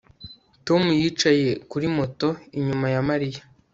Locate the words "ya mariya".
2.93-3.41